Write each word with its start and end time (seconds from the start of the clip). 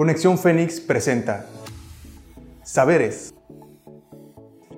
Conexión 0.00 0.38
Fénix 0.38 0.80
presenta 0.80 1.44
Saberes, 2.64 3.34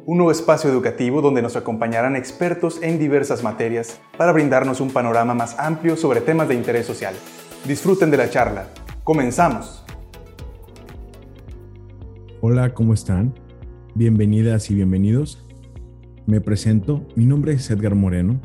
un 0.05 0.17
nuevo 0.17 0.33
espacio 0.33 0.69
educativo 0.69 1.23
donde 1.23 1.41
nos 1.43 1.55
acompañarán 1.55 2.17
expertos 2.17 2.83
en 2.83 2.99
diversas 2.99 3.45
materias 3.45 4.00
para 4.19 4.33
brindarnos 4.33 4.81
un 4.81 4.91
panorama 4.91 5.33
más 5.33 5.57
amplio 5.61 5.97
sobre 5.97 6.23
temas 6.23 6.49
de 6.49 6.57
interés 6.57 6.87
social. 6.87 7.15
Disfruten 7.69 8.11
de 8.11 8.16
la 8.16 8.30
charla. 8.30 8.66
Comenzamos. 9.05 9.85
Hola, 12.41 12.75
¿cómo 12.75 12.93
están? 12.93 13.32
Bienvenidas 13.95 14.73
y 14.73 14.75
bienvenidos. 14.75 15.46
Me 16.27 16.41
presento, 16.41 17.07
mi 17.14 17.27
nombre 17.27 17.52
es 17.52 17.70
Edgar 17.70 17.95
Moreno 17.95 18.41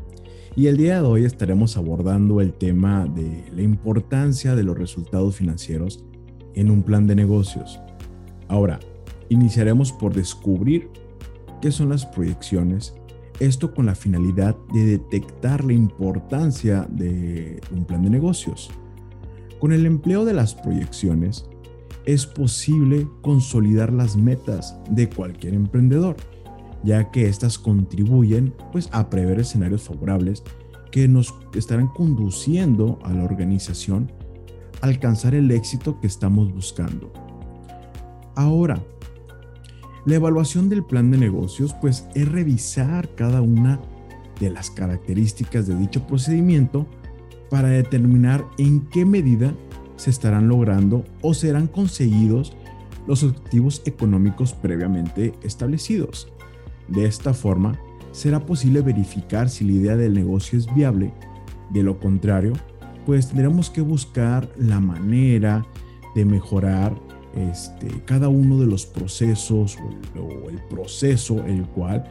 y 0.56 0.68
el 0.68 0.78
día 0.78 1.02
de 1.02 1.08
hoy 1.08 1.26
estaremos 1.26 1.76
abordando 1.76 2.40
el 2.40 2.54
tema 2.54 3.08
de 3.08 3.46
la 3.52 3.64
importancia 3.64 4.54
de 4.54 4.62
los 4.62 4.78
resultados 4.78 5.38
financieros 5.38 6.06
en 6.58 6.72
un 6.72 6.84
plan 6.84 7.08
de 7.08 7.16
negocios. 7.16 7.80
Ahora, 8.48 8.80
iniciaremos 9.30 9.92
por 9.92 10.14
descubrir 10.14 10.90
qué 11.62 11.72
son 11.72 11.90
las 11.90 12.06
proyecciones, 12.06 12.96
esto 13.40 13.74
con 13.74 13.86
la 13.86 13.96
finalidad 13.96 14.56
de 14.74 14.86
detectar 14.86 15.64
la 15.64 15.74
importancia 15.74 16.88
de 16.90 17.62
un 17.72 17.86
plan 17.86 18.04
de 18.04 18.10
negocios. 18.10 18.72
Con 19.60 19.72
el 19.72 19.86
empleo 19.86 20.26
de 20.26 20.34
las 20.34 20.56
proyecciones, 20.56 21.46
es 22.06 22.26
posible 22.26 23.08
consolidar 23.22 23.94
las 23.94 24.16
metas 24.16 24.80
de 24.90 25.10
cualquier 25.10 25.54
emprendedor, 25.54 26.16
ya 26.84 27.12
que 27.12 27.28
éstas 27.28 27.60
contribuyen 27.60 28.54
pues, 28.72 28.90
a 28.92 29.10
prever 29.10 29.40
escenarios 29.40 29.84
favorables 29.84 30.44
que 30.92 31.08
nos 31.08 31.36
estarán 31.54 31.88
conduciendo 31.88 32.98
a 33.04 33.14
la 33.14 33.24
organización 33.24 34.12
alcanzar 34.82 35.36
el 35.36 35.52
éxito 35.52 36.00
que 36.00 36.08
estamos 36.08 36.54
buscando. 36.54 37.12
Ahora, 38.36 38.82
la 40.06 40.16
evaluación 40.16 40.70
del 40.70 40.86
plan 40.86 41.12
de 41.12 41.18
negocios 41.18 41.76
pues 41.82 42.08
es 42.16 42.32
revisar 42.32 43.14
cada 43.16 43.42
una 43.42 43.82
de 44.40 44.50
las 44.50 44.70
características 44.70 45.68
de 45.68 45.76
dicho 45.76 46.06
procedimiento 46.08 46.88
para 47.50 47.70
determinar 47.70 48.46
en 48.58 48.88
qué 48.88 49.06
medida 49.06 49.54
se 49.96 50.10
estarán 50.10 50.48
logrando 50.48 51.04
o 51.22 51.34
serán 51.34 51.68
conseguidos 51.68 52.56
los 53.08 53.24
objetivos 53.24 53.82
económicos 53.86 54.54
previamente 54.54 55.34
establecidos. 55.44 56.32
De 56.88 57.06
esta 57.06 57.34
forma, 57.34 57.80
será 58.12 58.46
posible 58.46 58.82
verificar 58.82 59.50
si 59.50 59.66
la 59.66 59.72
idea 59.74 59.98
del 59.98 60.14
negocio 60.14 60.58
es 60.58 60.74
viable. 60.74 61.14
De 61.70 61.84
lo 61.84 62.00
contrario, 62.00 62.54
pues 63.08 63.30
tendremos 63.30 63.70
que 63.70 63.80
buscar 63.80 64.52
la 64.58 64.82
manera 64.82 65.66
de 66.14 66.26
mejorar 66.26 66.94
este, 67.38 67.88
cada 68.04 68.28
uno 68.28 68.60
de 68.60 68.66
los 68.66 68.86
procesos 68.86 69.78
o 70.14 70.50
el, 70.50 70.62
proceso 70.70 71.42
el 71.46 71.66
cual 71.68 72.04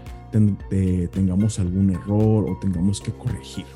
tengamos 1.13 1.59
algún 1.59 1.91
error 1.91 2.49
o 2.49 2.59
tengamos 2.63 3.03
que 3.03 3.13
corregir. 3.13 3.67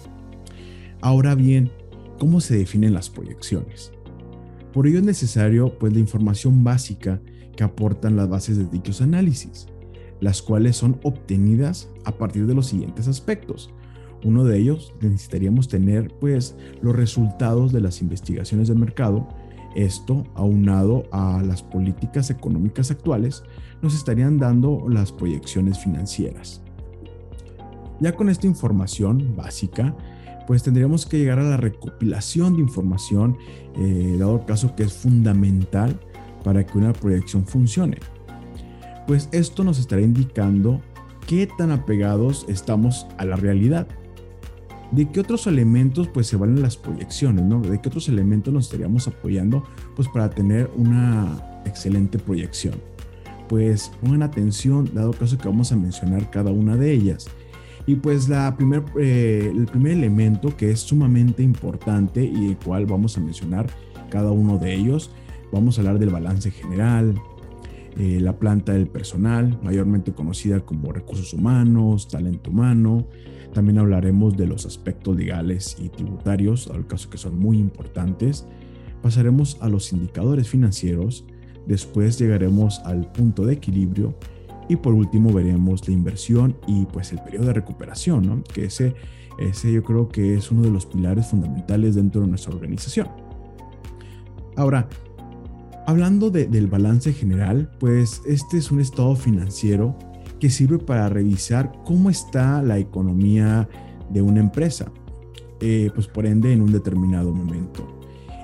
Ahora 1.03 1.35
bien, 1.35 1.71
¿cómo 2.19 2.41
se 2.41 2.57
definen 2.57 2.95
las 2.95 3.11
proyecciones? 3.11 3.93
Por 4.73 4.87
ello 4.87 5.01
es 5.01 5.05
necesario 5.05 5.79
pues 5.79 5.93
la 5.93 5.99
información 5.99 6.65
básica 6.65 7.21
que 7.55 7.65
aportan 7.65 8.17
las 8.17 8.31
bases 8.31 8.57
de 8.57 8.65
dichos 8.65 9.03
análisis, 9.03 9.67
las 10.23 10.41
cuales 10.41 10.75
son 10.75 10.99
obtenidas 11.03 11.91
a 12.07 12.12
partir 12.12 12.47
de 12.47 12.55
los 12.55 12.69
siguientes 12.69 13.09
aspectos. 13.09 13.75
Uno 14.25 14.45
de 14.45 14.59
ellos 14.59 14.93
necesitaríamos 15.01 15.69
tener 15.69 16.13
pues 16.21 16.57
los 16.83 16.95
resultados 16.95 17.73
de 17.73 17.81
las 17.81 18.03
investigaciones 18.03 18.69
del 18.69 18.79
mercado. 18.79 19.29
Esto 19.75 20.25
aunado 20.35 21.05
a 21.12 21.43
las 21.43 21.62
políticas 21.62 22.31
económicas 22.31 22.91
actuales 22.91 23.43
nos 23.83 23.95
estarían 23.95 24.39
dando 24.39 24.87
las 24.89 25.12
proyecciones 25.12 25.79
financieras. 25.79 26.61
Ya 28.01 28.15
con 28.15 28.29
esta 28.29 28.47
información 28.47 29.34
básica, 29.37 29.94
pues 30.47 30.62
tendríamos 30.62 31.06
que 31.06 31.19
llegar 31.19 31.39
a 31.39 31.44
la 31.44 31.56
recopilación 31.56 32.55
de 32.56 32.62
información, 32.62 33.37
eh, 33.78 34.17
dado 34.19 34.41
el 34.41 34.44
caso 34.47 34.75
que 34.75 34.83
es 34.83 34.93
fundamental 34.93 36.00
para 36.43 36.67
que 36.67 36.78
una 36.78 36.93
proyección 36.93 37.47
funcione. 37.47 37.99
Pues 39.06 39.28
esto 39.33 39.65
nos 39.65 39.78
estará 39.78 40.03
indicando 40.03 40.81
qué 41.27 41.49
tan 41.59 41.71
apegados 41.71 42.47
estamos 42.49 43.06
a 43.19 43.25
la 43.25 43.37
realidad 43.37 43.87
¿De 44.93 45.09
qué 45.09 45.21
otros 45.21 45.47
elementos 45.47 46.09
pues 46.09 46.27
se 46.27 46.37
valen 46.37 46.62
las 46.62 46.77
proyecciones, 46.77 47.45
¿no? 47.45 47.61
¿De 47.61 47.81
qué 47.81 47.89
otros 47.89 48.09
elementos 48.09 48.53
nos 48.53 48.65
estaríamos 48.65 49.06
apoyando 49.06 49.62
pues 49.95 50.09
para 50.09 50.31
tener 50.31 50.71
una 50.77 51.62
excelente 51.65 52.19
proyección? 52.19 52.75
Pues 53.49 53.93
pongan 54.00 54.23
atención, 54.23 54.91
dado 54.93 55.12
caso 55.12 55.39
que 55.39 55.49
vamos 55.49 55.71
a 55.71 55.77
mencionar 55.77 56.31
cada 56.31 56.50
una 56.50 56.77
de 56.77 56.93
ellas. 56.93 57.29
Y 57.87 57.97
pues 57.97 58.29
la 58.29 58.56
primer, 58.56 58.83
eh, 59.00 59.53
el 59.55 59.67
primer 59.67 59.93
elemento 59.93 60.56
que 60.56 60.71
es 60.71 60.81
sumamente 60.81 61.43
importante 61.43 62.25
y 62.25 62.50
el 62.50 62.56
cual 62.56 62.87
vamos 62.87 63.17
a 63.17 63.21
mencionar 63.21 63.69
cada 64.11 64.33
uno 64.33 64.59
de 64.59 64.75
ellos, 64.75 65.11
vamos 65.53 65.79
a 65.79 65.83
hablar 65.83 65.99
del 65.99 66.11
balance 66.11 66.50
general, 66.50 67.15
eh, 67.99 68.19
la 68.21 68.39
planta 68.39 68.73
del 68.73 68.87
personal, 68.87 69.59
mayormente 69.62 70.12
conocida 70.12 70.61
como 70.61 70.93
recursos 70.93 71.33
humanos, 71.34 72.09
talento 72.09 72.51
humano, 72.51 73.06
también 73.53 73.78
hablaremos 73.78 74.37
de 74.37 74.47
los 74.47 74.65
aspectos 74.65 75.17
legales 75.17 75.77
y 75.81 75.89
tributarios, 75.89 76.69
al 76.69 76.87
caso 76.87 77.11
que 77.11 77.19
son 77.19 77.39
muy 77.39 77.59
importantes. 77.59 78.47
Pasaremos 79.03 79.59
a 79.61 79.69
los 79.69 79.93
indicadores 79.93 80.49
financieros, 80.49 81.25
después 81.67 82.19
llegaremos 82.19 82.79
al 82.81 83.11
punto 83.11 83.45
de 83.45 83.55
equilibrio 83.55 84.15
y 84.69 84.77
por 84.77 84.95
último 84.95 85.33
veremos 85.33 85.87
la 85.89 85.95
inversión 85.95 86.56
y 86.69 86.84
pues 86.87 87.11
el 87.12 87.19
periodo 87.23 87.47
de 87.47 87.55
recuperación, 87.55 88.27
¿no? 88.27 88.45
que 88.45 88.67
ese, 88.67 88.95
ese 89.39 89.73
yo 89.73 89.83
creo 89.83 90.09
que 90.09 90.34
es 90.34 90.53
uno 90.53 90.62
de 90.62 90.71
los 90.71 90.87
pilares 90.87 91.27
fundamentales 91.27 91.97
dentro 91.97 92.21
de 92.21 92.29
nuestra 92.29 92.55
organización. 92.55 93.09
Ahora, 94.56 94.89
hablando 95.91 96.31
del 96.31 96.69
balance 96.69 97.12
general, 97.12 97.69
pues 97.81 98.23
este 98.25 98.59
es 98.59 98.71
un 98.71 98.81
estado 98.81 99.17
financiero 99.17 99.99
que 100.39 100.49
sirve 100.49 100.78
para 100.78 101.09
revisar 101.09 101.73
cómo 101.84 102.11
está 102.11 102.62
la 102.62 102.78
economía 102.78 103.69
de 104.09 104.23
una 104.23 104.39
empresa, 104.39 104.93
eh, 105.61 105.91
pues 105.93 106.06
por 106.06 106.27
ende 106.27 106.53
en 106.53 106.62
un 106.62 106.71
determinado 106.71 107.34
momento. 107.34 107.99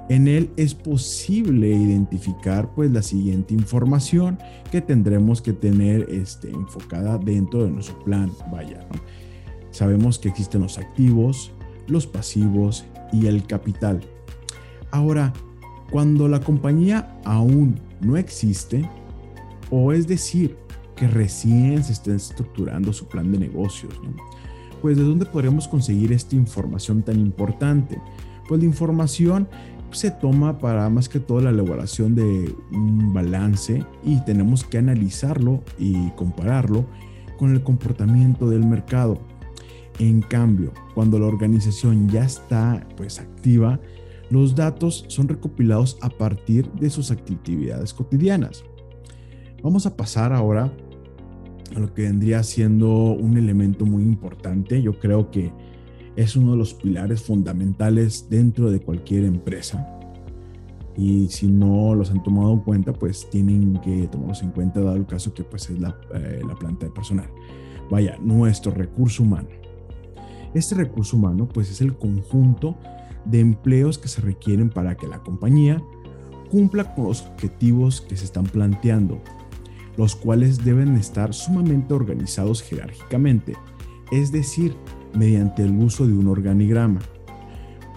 En 0.09 0.27
él 0.27 0.51
es 0.56 0.75
posible 0.75 1.71
identificar 1.71 2.75
pues 2.75 2.91
la 2.91 3.03
siguiente 3.03 3.55
información 3.55 4.39
que 4.73 4.81
tendremos 4.81 5.41
que 5.41 5.53
tener 5.53 6.09
este, 6.11 6.51
enfocada 6.51 7.17
dentro 7.17 7.65
de 7.65 7.71
nuestro 7.71 8.03
plan. 8.03 8.31
Vaya, 8.51 8.87
sabemos 9.71 10.19
que 10.19 10.29
existen 10.29 10.62
los 10.62 10.79
activos, 10.79 11.53
los 11.87 12.09
pasivos 12.09 12.85
y 13.12 13.27
el 13.27 13.47
capital. 13.47 14.01
Ahora, 14.91 15.33
cuando 15.91 16.29
la 16.29 16.41
compañía 16.41 17.19
aún 17.25 17.81
no 18.01 18.17
existe, 18.17 18.89
o 19.71 19.93
es 19.93 20.07
decir, 20.07 20.57
que 20.97 21.07
recién 21.07 21.85
se 21.85 21.93
está 21.93 22.15
estructurando 22.15 22.93
su 22.93 23.07
plan 23.07 23.31
de 23.31 23.39
negocios. 23.39 23.95
Pues 24.81 24.97
de 24.97 25.05
dónde 25.05 25.27
podríamos 25.27 25.69
conseguir 25.69 26.13
esta 26.13 26.37
información 26.37 27.03
tan 27.03 27.21
importante? 27.21 28.01
Pues 28.49 28.61
la 28.61 28.67
información 28.67 29.49
se 29.91 30.11
toma 30.11 30.59
para 30.59 30.89
más 30.91 31.09
que 31.09 31.21
todo 31.21 31.41
la 31.41 31.51
elaboración 31.51 32.15
de 32.15 32.55
un 32.73 33.13
balance 33.13 33.85
y 34.05 34.21
tenemos 34.25 34.65
que 34.65 34.79
analizarlo 34.79 35.63
y 35.79 36.11
compararlo 36.11 36.87
con 37.39 37.53
el 37.53 37.63
comportamiento 37.63 38.49
del 38.49 38.65
mercado. 38.67 39.19
En 39.99 40.21
cambio, 40.21 40.73
cuando 40.95 41.19
la 41.19 41.27
organización 41.27 42.09
ya 42.09 42.25
está 42.25 42.87
pues 42.97 43.19
activa, 43.19 43.81
los 44.31 44.54
datos 44.54 45.04
son 45.09 45.28
recopilados 45.28 45.98
a 46.00 46.09
partir 46.09 46.70
de 46.72 46.91
sus 46.91 47.10
actividades 47.10 47.94
cotidianas. 47.94 48.64
Vamos 49.62 49.87
a 49.87 49.96
pasar 49.96 50.32
ahora 50.32 50.73
a 51.75 51.78
lo 51.78 51.93
que 51.93 52.02
vendría 52.02 52.43
siendo 52.43 52.88
un 52.88 53.37
elemento 53.37 53.87
muy 53.87 54.02
importante. 54.02 54.82
Yo 54.82 54.99
creo 54.99 55.31
que 55.31 55.52
es 56.17 56.37
uno 56.37 56.52
de 56.52 56.58
los 56.58 56.75
pilares 56.75 57.23
fundamentales 57.23 58.28
dentro 58.28 58.70
de 58.70 58.81
cualquier 58.81 59.25
empresa. 59.25 59.93
Y 60.96 61.29
si 61.29 61.46
no 61.46 61.94
los 61.94 62.11
han 62.11 62.22
tomado 62.22 62.55
en 62.55 62.61
cuenta, 62.61 62.93
pues 62.93 63.29
tienen 63.29 63.79
que 63.82 64.08
tomarlos 64.08 64.43
en 64.43 64.50
cuenta, 64.50 64.81
dado 64.81 64.96
el 64.96 65.06
caso 65.06 65.34
que 65.34 65.44
pues 65.44 65.69
es 65.69 65.79
la, 65.79 65.94
eh, 66.14 66.40
la 66.46 66.55
planta 66.55 66.87
de 66.87 66.93
personal. 66.93 67.29
Vaya, 67.90 68.17
nuestro 68.20 68.72
recurso 68.72 69.22
humano. 69.22 69.49
Este 70.55 70.75
recurso 70.75 71.17
humano 71.17 71.46
pues 71.46 71.70
es 71.70 71.82
el 71.82 71.96
conjunto 71.96 72.76
de 73.26 73.40
empleos 73.40 73.99
que 73.99 74.08
se 74.08 74.20
requieren 74.20 74.70
para 74.70 74.96
que 74.96 75.06
la 75.06 75.19
compañía 75.20 75.82
cumpla 76.50 76.94
con 76.94 77.06
los 77.06 77.23
objetivos 77.23 78.00
que 78.00 78.17
se 78.17 78.25
están 78.25 78.44
planteando 78.44 79.20
los 79.96 80.14
cuales 80.14 80.64
deben 80.64 80.96
estar 80.96 81.32
sumamente 81.34 81.94
organizados 81.94 82.62
jerárquicamente, 82.62 83.55
es 84.12 84.31
decir, 84.31 84.76
mediante 85.14 85.62
el 85.62 85.73
uso 85.73 86.06
de 86.06 86.12
un 86.12 86.28
organigrama. 86.28 87.00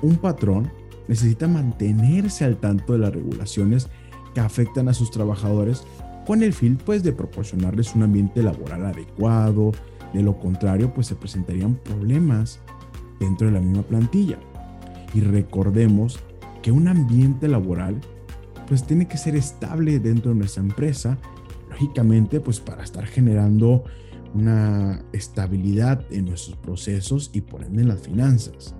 Un 0.02 0.16
patrón 0.16 0.72
necesita 1.08 1.48
mantenerse 1.48 2.46
al 2.46 2.58
tanto 2.58 2.94
de 2.94 3.00
las 3.00 3.14
regulaciones 3.14 3.90
que 4.34 4.40
afectan 4.40 4.88
a 4.88 4.94
sus 4.94 5.12
trabajadores 5.12 5.84
con 6.26 6.44
el 6.44 6.54
fin 6.54 6.78
pues 6.86 7.04
de 7.04 7.12
proporcionarles 7.12 7.96
un 7.96 8.04
ambiente 8.04 8.44
laboral 8.44 8.86
adecuado, 8.86 9.72
de 10.14 10.24
lo 10.24 10.40
contrario 10.40 10.94
pues 10.94 11.08
se 11.08 11.16
presentarían 11.16 11.76
problemas 11.76 12.60
dentro 13.20 13.48
de 13.48 13.54
la 13.54 13.60
misma 13.60 13.84
plantilla. 13.84 14.38
Y 15.14 15.22
recordemos 15.22 16.20
que 16.62 16.72
un 16.72 16.88
ambiente 16.88 17.48
laboral 17.48 18.00
pues 18.68 18.86
tiene 18.86 19.08
que 19.08 19.18
ser 19.18 19.36
estable 19.36 20.00
dentro 20.00 20.32
de 20.32 20.38
nuestra 20.38 20.62
empresa, 20.62 21.18
lógicamente 21.70 22.40
pues 22.40 22.60
para 22.60 22.84
estar 22.84 23.06
generando 23.06 23.84
una 24.36 25.04
estabilidad 25.12 26.06
en 26.12 26.26
nuestros 26.26 26.56
procesos 26.58 27.32
y 27.34 27.42
por 27.42 27.64
ende 27.64 27.82
en 27.82 27.88
las 27.88 28.02
finanzas. 28.02 28.76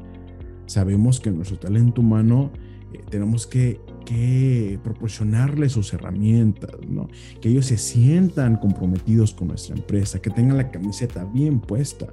Sabemos 0.68 1.20
que 1.20 1.32
nuestro 1.32 1.58
talento 1.58 2.02
humano 2.02 2.52
eh, 2.94 3.02
tenemos 3.10 3.48
que, 3.48 3.82
que 4.06 4.80
proporcionarles 4.84 5.72
sus 5.72 5.92
herramientas, 5.94 6.76
¿no? 6.88 7.08
que 7.42 7.50
ellos 7.50 7.66
se 7.66 7.78
sientan 7.78 8.58
comprometidos 8.58 9.34
con 9.34 9.48
nuestra 9.48 9.76
empresa, 9.76 10.22
que 10.22 10.30
tengan 10.30 10.58
la 10.58 10.70
camiseta 10.70 11.26
bien 11.26 11.60
puesta. 11.60 12.08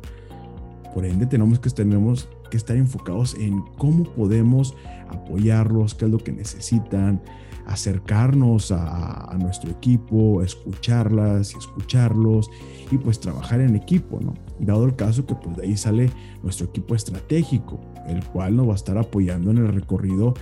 Por 0.94 1.04
ende, 1.04 1.26
tenemos 1.26 1.58
que, 1.58 1.68
tenemos 1.68 2.26
que 2.48 2.56
estar 2.56 2.76
enfocados 2.76 3.34
en 3.34 3.62
cómo 3.78 4.04
podemos 4.04 4.74
apoyarlos, 5.08 5.94
qué 5.94 6.06
es 6.06 6.10
lo 6.10 6.18
que 6.18 6.32
necesitan, 6.32 7.22
acercarnos 7.66 8.70
a, 8.72 9.36
nuestro 9.38 9.70
equipo, 9.70 10.42
escucharlas 10.42 11.52
y 11.52 11.58
escucharlos 11.58 12.50
y 12.90 12.96
pues 12.96 13.20
trabajar 13.20 13.60
en 13.60 13.76
equipo, 13.76 14.20
¿no? 14.20 14.34
Dado 14.58 14.84
el 14.84 14.96
caso 14.96 15.26
que 15.26 15.34
pues 15.34 15.56
de 15.56 15.64
ahí 15.64 15.76
sale 15.76 16.10
nuestro 16.42 16.66
equipo 16.66 16.94
estratégico, 16.94 17.80
el 18.06 18.24
cual 18.24 18.56
nos 18.56 18.68
va 18.68 18.72
a 18.72 18.76
estar 18.76 18.96
apoyando 18.96 19.50
en 19.50 19.58
el 19.58 19.68
recorrido 19.68 20.34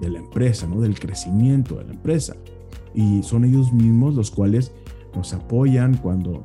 de 0.00 0.10
la 0.10 0.18
empresa, 0.18 0.66
¿no? 0.66 0.80
Del 0.80 0.98
crecimiento 0.98 1.76
de 1.76 1.84
la 1.84 1.92
empresa. 1.92 2.34
Y 2.94 3.22
son 3.22 3.44
ellos 3.44 3.72
mismos 3.72 4.14
los 4.14 4.30
cuales 4.30 4.72
nos 5.14 5.32
apoyan 5.32 5.96
cuando 5.96 6.44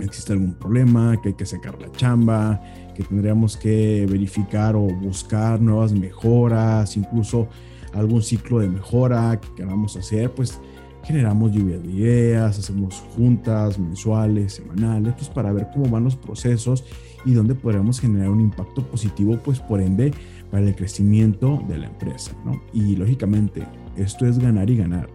existe 0.00 0.32
algún 0.32 0.54
problema, 0.54 1.16
que 1.22 1.30
hay 1.30 1.34
que 1.34 1.46
sacar 1.46 1.80
la 1.80 1.90
chamba, 1.92 2.60
que 2.94 3.02
tendríamos 3.02 3.56
que 3.56 4.06
verificar 4.08 4.76
o 4.76 4.82
buscar 4.82 5.60
nuevas 5.60 5.92
mejoras, 5.92 6.96
incluso 6.96 7.48
algún 7.92 8.22
ciclo 8.22 8.58
de 8.58 8.68
mejora 8.68 9.40
que 9.40 9.48
queramos 9.54 9.96
hacer, 9.96 10.30
pues 10.32 10.60
generamos 11.04 11.52
lluvia 11.52 11.78
de 11.78 11.88
ideas, 11.90 12.58
hacemos 12.58 13.02
juntas 13.16 13.78
mensuales, 13.78 14.54
semanales, 14.54 15.14
pues 15.14 15.28
para 15.28 15.52
ver 15.52 15.68
cómo 15.72 15.88
van 15.88 16.04
los 16.04 16.16
procesos 16.16 16.84
y 17.24 17.32
dónde 17.32 17.54
podríamos 17.54 18.00
generar 18.00 18.30
un 18.30 18.40
impacto 18.40 18.82
positivo, 18.86 19.38
pues 19.44 19.60
por 19.60 19.80
ende, 19.80 20.12
para 20.50 20.66
el 20.66 20.74
crecimiento 20.74 21.62
de 21.68 21.78
la 21.78 21.86
empresa, 21.86 22.32
¿no? 22.44 22.60
Y 22.72 22.96
lógicamente, 22.96 23.66
esto 23.96 24.26
es 24.26 24.38
ganar 24.38 24.70
y 24.70 24.76
ganar. 24.76 25.08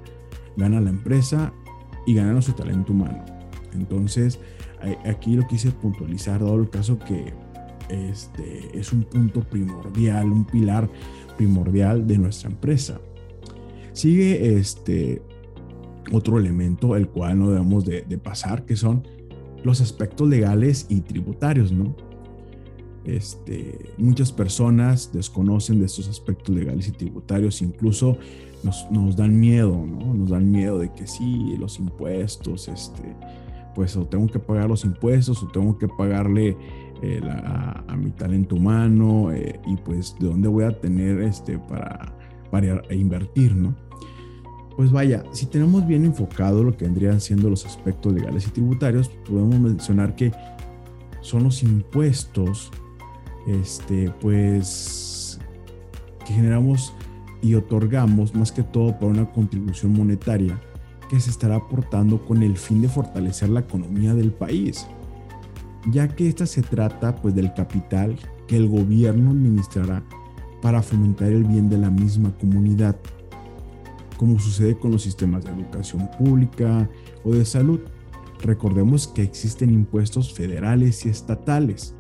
Gana 0.56 0.82
la 0.82 0.90
empresa 0.90 1.54
y 2.06 2.16
gana 2.16 2.42
su 2.42 2.54
talento 2.54 2.94
humano. 2.94 3.24
Entonces, 3.74 4.40
aquí 5.06 5.36
lo 5.36 5.48
quise 5.48 5.72
puntualizar, 5.72 6.40
dado 6.40 6.60
el 6.60 6.70
caso 6.70 6.98
que 7.00 7.34
este, 7.90 8.78
es 8.78 8.92
un 8.92 9.04
punto 9.04 9.42
primordial, 9.42 10.32
un 10.32 10.46
pilar 10.46 10.90
primordial 11.38 12.08
de 12.08 12.18
nuestra 12.18 12.50
empresa. 12.50 13.00
Sigue 13.94 14.58
este 14.58 15.22
otro 16.12 16.38
elemento, 16.38 16.96
el 16.96 17.10
cual 17.10 17.40
no 17.40 17.50
debemos 17.50 17.86
de, 17.86 18.04
pasar, 18.18 18.66
que 18.66 18.76
son 18.76 19.08
los 19.64 19.82
aspectos 19.82 20.28
legales 20.28 20.86
y 20.90 21.02
tributarios, 21.02 21.72
¿no? 21.72 21.96
Este, 23.06 23.94
muchas 23.98 24.32
personas 24.32 25.12
desconocen 25.14 25.80
de 25.80 25.86
estos 25.86 26.10
aspectos 26.10 26.54
legales 26.54 26.90
y 26.90 26.92
tributarios, 26.92 27.62
incluso 27.62 28.18
nos, 28.64 28.86
nos, 28.92 29.16
dan 29.16 29.40
miedo, 29.40 29.86
¿no? 29.86 30.14
Nos 30.14 30.30
dan 30.30 30.52
miedo 30.52 30.78
de 30.80 30.92
que 30.92 31.08
sí, 31.08 31.56
los 31.58 31.80
impuestos, 31.80 32.68
este, 32.68 33.16
pues 33.78 33.96
o 33.96 34.08
tengo 34.08 34.26
que 34.26 34.40
pagar 34.40 34.68
los 34.68 34.84
impuestos 34.86 35.44
o 35.44 35.48
tengo 35.50 35.78
que 35.78 35.88
pagarle 35.88 36.58
eh, 37.04 37.22
a, 37.24 37.96
mi 37.96 38.10
talento 38.10 38.56
humano 38.56 39.32
eh, 39.32 39.60
y 39.68 39.78
pues 39.78 40.16
de 40.20 40.30
dónde 40.30 40.48
voy 40.48 40.64
a 40.64 40.82
tener 40.82 41.22
este 41.22 41.60
para, 41.60 42.12
para 42.50 42.82
invertir, 42.92 43.56
¿no? 43.56 43.76
Pues 44.76 44.92
vaya, 44.92 45.24
si 45.32 45.46
tenemos 45.46 45.86
bien 45.86 46.06
enfocado 46.06 46.64
lo 46.64 46.76
que 46.76 46.86
vendrían 46.86 47.22
siendo 47.22 47.52
los 47.52 47.68
aspectos 47.68 48.14
legales 48.14 48.48
y 48.48 48.50
tributarios, 48.50 49.10
podemos 49.30 49.60
mencionar 49.60 50.16
que 50.16 50.32
son 51.22 51.44
los 51.44 51.62
impuestos, 51.62 52.72
este, 53.46 54.12
pues, 54.22 55.40
que 56.26 56.34
generamos 56.34 56.96
y 57.44 57.54
otorgamos 57.54 58.34
más 58.34 58.52
que 58.52 58.64
todo 58.64 58.98
por 58.98 59.12
una 59.12 59.32
contribución 59.32 59.94
monetaria 59.94 60.60
que 61.08 61.20
se 61.20 61.30
estará 61.30 61.56
aportando 61.56 62.26
con 62.26 62.44
el 62.44 62.58
fin 62.58 62.82
de 62.82 62.90
fortalecer 62.90 63.50
la 63.50 63.62
economía 63.62 64.14
del 64.14 64.32
país 64.32 64.88
ya 65.92 66.08
que 66.08 66.28
esta 66.28 66.46
se 66.46 66.62
trata 66.62 67.16
pues 67.16 67.36
del 67.36 67.54
capital 67.54 68.18
que 68.48 68.58
el 68.58 68.68
gobierno 68.68 69.32
administrará 69.32 70.04
para 70.62 70.82
fomentar 70.82 71.30
el 71.30 71.44
bien 71.44 71.70
de 71.70 71.78
la 71.78 71.90
misma 71.90 72.36
comunidad, 72.38 72.98
como 74.18 74.40
sucede 74.40 74.78
con 74.78 74.92
los 74.92 75.04
sistemas 75.04 75.46
de 75.46 75.52
educación 75.52 76.10
pública 76.18 76.90
o 77.24 77.34
de 77.34 77.46
salud. 77.46 77.80
Recordemos 78.42 79.08
que 79.08 79.24
existen 79.24 79.72
impuestos 79.72 80.34
federales 80.34 81.06
y 81.06 81.10
estatales. 81.10 81.96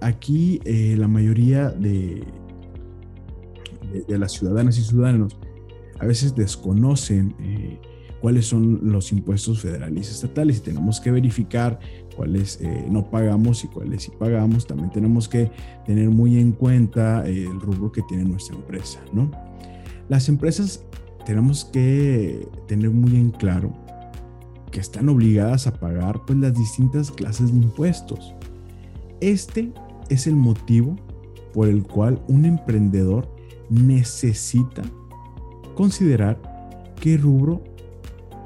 Aquí 0.00 0.60
eh, 0.64 0.96
la 0.98 1.08
mayoría 1.08 1.70
de, 1.70 2.24
de, 4.06 4.18
las 4.18 4.32
ciudadanas 4.32 4.78
y 4.78 4.82
ciudadanos 4.82 5.38
a 6.02 6.04
veces 6.04 6.34
desconocen 6.34 7.32
eh, 7.38 7.78
cuáles 8.20 8.46
son 8.46 8.80
los 8.82 9.12
impuestos 9.12 9.60
federales 9.60 10.08
y 10.08 10.10
estatales 10.10 10.58
y 10.58 10.60
tenemos 10.60 11.00
que 11.00 11.12
verificar 11.12 11.78
cuáles 12.16 12.60
eh, 12.60 12.86
no 12.90 13.08
pagamos 13.08 13.62
y 13.62 13.68
cuáles 13.68 14.02
sí 14.02 14.12
pagamos. 14.18 14.66
También 14.66 14.90
tenemos 14.90 15.28
que 15.28 15.52
tener 15.86 16.10
muy 16.10 16.38
en 16.40 16.50
cuenta 16.50 17.24
eh, 17.24 17.44
el 17.44 17.60
rubro 17.60 17.92
que 17.92 18.02
tiene 18.08 18.24
nuestra 18.24 18.56
empresa, 18.56 18.98
¿no? 19.12 19.30
Las 20.08 20.28
empresas 20.28 20.84
tenemos 21.24 21.66
que 21.66 22.48
tener 22.66 22.90
muy 22.90 23.14
en 23.14 23.30
claro 23.30 23.72
que 24.72 24.80
están 24.80 25.08
obligadas 25.08 25.68
a 25.68 25.72
pagar 25.72 26.20
pues 26.26 26.36
las 26.40 26.52
distintas 26.52 27.12
clases 27.12 27.52
de 27.52 27.58
impuestos. 27.58 28.34
Este 29.20 29.72
es 30.08 30.26
el 30.26 30.34
motivo 30.34 30.96
por 31.54 31.68
el 31.68 31.84
cual 31.84 32.20
un 32.26 32.44
emprendedor 32.44 33.32
necesita 33.70 34.82
considerar 35.74 36.40
qué 37.00 37.16
rubro 37.16 37.62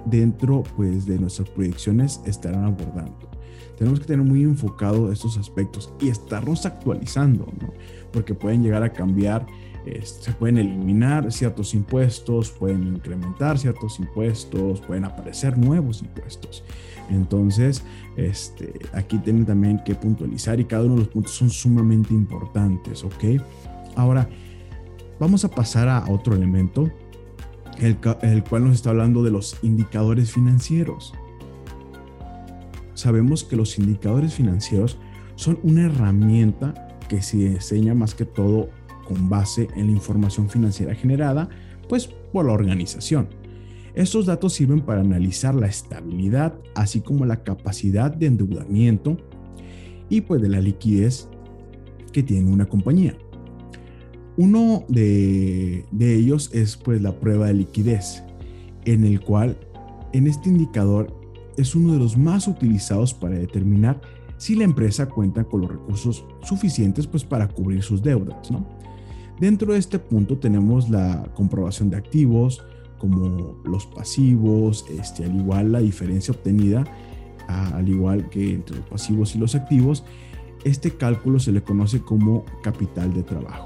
dentro 0.05 0.63
pues, 0.77 1.07
de 1.07 1.19
nuestras 1.19 1.49
proyecciones 1.51 2.21
estarán 2.25 2.65
abordando. 2.65 3.31
Tenemos 3.77 4.01
que 4.01 4.07
tener 4.07 4.25
muy 4.25 4.43
enfocado 4.43 5.13
estos 5.13 5.37
aspectos 5.37 5.93
y 6.01 6.09
estarnos 6.09 6.65
actualizando, 6.65 7.47
¿no? 7.61 7.73
porque 8.11 8.35
pueden 8.35 8.63
llegar 8.63 8.83
a 8.83 8.93
cambiar, 8.93 9.47
se 10.03 10.33
pueden 10.33 10.59
eliminar 10.59 11.31
ciertos 11.31 11.75
impuestos, 11.75 12.51
pueden 12.51 12.87
incrementar 12.87 13.59
ciertos 13.59 14.01
impuestos, 14.01 14.81
pueden 14.81 15.05
aparecer 15.05 15.59
nuevos 15.59 16.01
impuestos. 16.01 16.65
Entonces, 17.11 17.85
este, 18.17 18.73
aquí 18.93 19.19
tienen 19.19 19.45
también 19.45 19.81
que 19.85 19.95
puntualizar 19.95 20.59
y 20.59 20.65
cada 20.65 20.85
uno 20.85 20.95
de 20.95 21.01
los 21.01 21.09
puntos 21.09 21.33
son 21.33 21.51
sumamente 21.51 22.15
importantes, 22.15 23.05
¿ok? 23.05 23.41
Ahora, 23.95 24.29
vamos 25.21 25.45
a 25.45 25.51
pasar 25.51 25.89
a 25.89 26.05
otro 26.09 26.35
elemento 26.35 26.91
el, 27.79 28.45
cual 28.45 28.65
nos 28.65 28.75
está 28.75 28.91
hablando 28.91 29.23
de 29.23 29.31
los 29.31 29.57
indicadores 29.63 30.33
financieros. 30.33 31.13
Sabemos 32.95 33.45
que 33.45 33.57
los 33.57 33.79
indicadores 33.79 34.35
financieros 34.35 34.99
son 35.35 35.59
una 35.63 35.87
herramienta 35.87 36.89
que 37.09 37.23
se 37.23 37.37
diseña 37.37 37.95
más 37.95 38.15
que 38.15 38.25
todo 38.25 38.71
con 39.07 39.29
base 39.29 39.69
en 39.77 39.87
la 39.87 39.93
información 39.93 40.49
financiera 40.49 40.95
generada 40.95 41.49
pues 41.89 42.09
por 42.33 42.47
la 42.47 42.53
organización. 42.53 43.29
Estos 43.95 44.27
datos 44.27 44.53
sirven 44.53 44.81
para 44.81 45.01
analizar 45.01 45.55
la 45.55 45.69
estabilidad, 45.69 46.55
así 46.75 47.01
como 47.01 47.25
la 47.25 47.43
capacidad 47.43 48.11
de 48.11 48.27
endeudamiento 48.27 49.17
y 50.11 50.21
pues 50.23 50.43
de 50.43 50.49
la 50.49 50.61
liquidez 50.61 51.29
que 52.13 52.23
tiene 52.23 52.51
una 52.51 52.67
compañía. 52.67 53.17
Uno 54.37 54.85
de, 54.89 55.87
ellos 55.99 56.51
es 56.53 56.77
pues 56.77 57.01
la 57.01 57.13
prueba 57.13 57.47
de 57.47 57.55
liquidez, 57.55 58.23
en 58.85 59.05
el 59.05 59.21
cual 59.21 59.57
en 60.13 60.27
este 60.27 60.51
indicador 60.51 61.15
es 61.57 61.75
uno 61.75 61.95
de 61.95 61.99
los 61.99 62.19
más 62.19 62.47
utilizados 62.47 63.15
para 63.15 63.37
determinar 63.37 64.01
si 64.37 64.55
la 64.55 64.65
empresa 64.65 65.07
cuenta 65.07 65.45
con 65.45 65.63
los 65.63 65.71
recursos 65.71 66.27
suficientes 66.43 67.07
pues 67.07 67.25
para 67.25 67.49
cubrir 67.49 67.83
sus 67.83 68.03
deudas. 68.03 68.51
Dentro 69.41 69.73
de 69.73 69.79
este 69.79 69.99
punto 69.99 70.37
tenemos 70.39 70.91
la 70.91 71.31
comprobación 71.35 71.89
de 71.89 71.97
activos, 71.97 72.63
como 72.99 73.57
los 73.65 73.87
pasivos, 73.87 74.85
este, 74.99 75.25
al 75.25 75.37
igual 75.37 75.73
la 75.73 75.81
diferencia 75.81 76.33
obtenida, 76.33 76.85
al 77.49 77.89
igual 77.89 78.29
que 78.29 78.55
entre 78.55 78.77
los 78.77 78.87
pasivos 78.87 79.35
y 79.35 79.39
los 79.39 79.55
activos, 79.55 80.05
este 80.65 80.91
cálculo 80.91 81.39
se 81.39 81.53
le 81.53 81.63
conoce 81.63 82.01
como 82.01 82.45
capital 82.63 83.15
de 83.15 83.23
trabajo. 83.23 83.66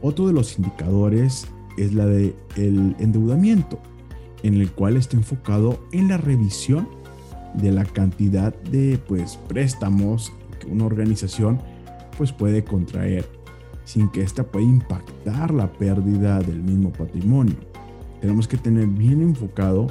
Otro 0.00 0.26
de 0.26 0.32
los 0.32 0.58
indicadores 0.58 1.48
es 1.76 1.94
la 1.94 2.06
de 2.06 2.34
el 2.56 2.94
endeudamiento, 2.98 3.78
en 4.42 4.54
el 4.54 4.70
cual 4.70 4.96
está 4.96 5.16
enfocado 5.16 5.80
en 5.92 6.08
la 6.08 6.16
revisión 6.16 6.88
de 7.54 7.72
la 7.72 7.84
cantidad 7.84 8.54
de 8.54 8.98
pues 9.08 9.38
préstamos 9.48 10.32
que 10.60 10.66
una 10.66 10.84
organización 10.84 11.60
pues 12.16 12.32
puede 12.32 12.64
contraer 12.64 13.24
sin 13.84 14.08
que 14.10 14.22
ésta 14.22 14.44
pueda 14.44 14.66
impactar 14.66 15.52
la 15.52 15.72
pérdida 15.72 16.40
del 16.40 16.62
mismo 16.62 16.92
patrimonio. 16.92 17.56
Tenemos 18.20 18.46
que 18.46 18.58
tener 18.58 18.86
bien 18.86 19.22
enfocado 19.22 19.86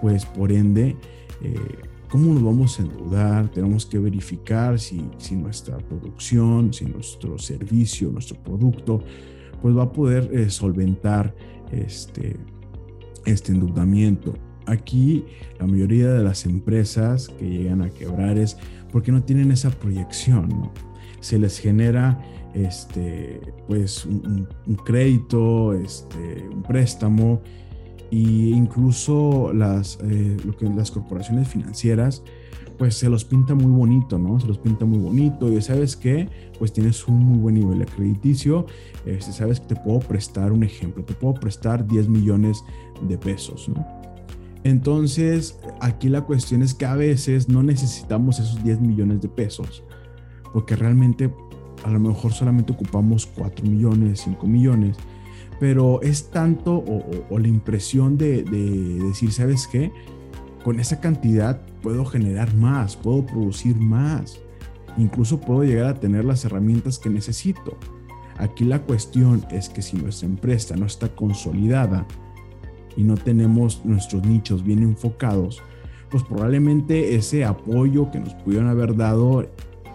pues 0.00 0.24
por 0.24 0.52
ende 0.52 0.96
eh, 1.42 1.58
cómo 2.08 2.34
nos 2.34 2.42
vamos 2.42 2.78
a 2.78 2.82
endeudar, 2.82 3.48
tenemos 3.50 3.86
que 3.86 3.98
verificar 3.98 4.78
si, 4.78 5.04
si 5.18 5.34
nuestra 5.34 5.78
producción, 5.78 6.72
si 6.72 6.84
nuestro 6.84 7.38
servicio, 7.38 8.10
nuestro 8.10 8.36
producto 8.36 9.02
pues 9.62 9.76
va 9.76 9.84
a 9.84 9.92
poder 9.92 10.28
eh, 10.32 10.50
solventar 10.50 11.34
este, 11.70 12.36
este 13.24 13.52
endeudamiento. 13.52 14.34
Aquí 14.66 15.24
la 15.58 15.66
mayoría 15.66 16.12
de 16.12 16.22
las 16.22 16.44
empresas 16.44 17.28
que 17.28 17.48
llegan 17.48 17.82
a 17.82 17.90
quebrar 17.90 18.36
es 18.36 18.56
porque 18.90 19.12
no 19.12 19.22
tienen 19.22 19.50
esa 19.52 19.70
proyección. 19.70 20.70
Se 21.20 21.38
les 21.38 21.58
genera 21.58 22.20
este, 22.54 23.40
pues 23.66 24.04
un, 24.04 24.48
crédito, 24.84 25.72
este, 25.72 26.46
un 26.52 26.62
préstamo 26.62 27.40
e 28.12 28.50
incluso 28.50 29.52
las, 29.54 29.98
eh, 30.02 30.36
lo 30.44 30.54
que, 30.54 30.66
las 30.68 30.90
corporaciones 30.90 31.48
financieras 31.48 32.22
pues 32.76 32.96
se 32.96 33.08
los 33.08 33.24
pinta 33.24 33.54
muy 33.54 33.70
bonito, 33.70 34.18
¿no? 34.18 34.40
Se 34.40 34.46
los 34.46 34.58
pinta 34.58 34.84
muy 34.84 34.98
bonito 34.98 35.50
y 35.50 35.62
sabes 35.62 35.96
que 35.96 36.28
pues 36.58 36.72
tienes 36.72 37.06
un 37.06 37.18
muy 37.18 37.38
buen 37.38 37.54
nivel 37.54 37.78
de 37.78 37.86
crediticio, 37.86 38.66
este, 39.06 39.32
sabes 39.32 39.60
que 39.60 39.74
te 39.74 39.76
puedo 39.76 40.00
prestar 40.00 40.52
un 40.52 40.64
ejemplo, 40.64 41.04
te 41.04 41.14
puedo 41.14 41.34
prestar 41.34 41.86
10 41.86 42.08
millones 42.08 42.64
de 43.08 43.16
pesos, 43.18 43.68
¿no? 43.68 43.86
Entonces, 44.64 45.58
aquí 45.80 46.08
la 46.08 46.22
cuestión 46.22 46.62
es 46.62 46.74
que 46.74 46.86
a 46.86 46.94
veces 46.94 47.48
no 47.48 47.62
necesitamos 47.62 48.38
esos 48.38 48.62
10 48.62 48.80
millones 48.80 49.20
de 49.20 49.28
pesos, 49.28 49.82
porque 50.52 50.76
realmente 50.76 51.32
a 51.84 51.90
lo 51.90 51.98
mejor 51.98 52.32
solamente 52.32 52.72
ocupamos 52.72 53.26
4 53.26 53.64
millones, 53.64 54.20
5 54.24 54.46
millones, 54.46 54.96
pero 55.62 56.02
es 56.02 56.28
tanto 56.28 56.74
o, 56.74 57.38
la 57.38 57.46
impresión 57.46 58.18
de, 58.18 58.42
de 58.42 58.98
decir, 58.98 59.30
¿sabes 59.30 59.68
qué? 59.68 59.92
Con 60.64 60.80
esa 60.80 60.98
cantidad 60.98 61.64
puedo 61.82 62.04
generar 62.04 62.52
más, 62.56 62.96
puedo 62.96 63.24
producir 63.24 63.76
más, 63.76 64.40
incluso 64.98 65.40
puedo 65.40 65.62
llegar 65.62 65.86
a 65.86 66.00
tener 66.00 66.24
las 66.24 66.44
herramientas 66.44 66.98
que 66.98 67.10
necesito. 67.10 67.78
Aquí 68.38 68.64
la 68.64 68.82
cuestión 68.82 69.46
es 69.52 69.68
que 69.68 69.82
si 69.82 69.96
nuestra 69.96 70.26
empresa 70.26 70.74
no 70.74 70.86
está 70.86 71.14
consolidada 71.14 72.08
y 72.96 73.04
no 73.04 73.14
tenemos 73.14 73.84
nuestros 73.84 74.26
nichos 74.26 74.64
bien 74.64 74.82
enfocados, 74.82 75.62
pues 76.10 76.24
probablemente 76.24 77.14
ese 77.14 77.44
apoyo 77.44 78.10
que 78.10 78.18
nos 78.18 78.34
pudieron 78.34 78.68
haber 78.68 78.96
dado, 78.96 79.48